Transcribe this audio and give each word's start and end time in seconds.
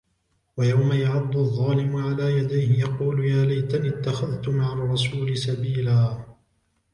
وَيَوْمَ 0.57 0.91
يَعَضُّ 0.93 1.37
الظَّالِمُ 1.37 1.95
عَلَى 1.95 2.37
يَدَيْهِ 2.37 2.79
يَقُولُ 2.79 3.25
يَا 3.25 3.45
لَيْتَنِي 3.45 3.89
اتَّخَذْتُ 3.89 4.49
مَعَ 4.49 4.73
الرَّسُولِ 4.73 5.37
سَبِيلًا 5.37 6.25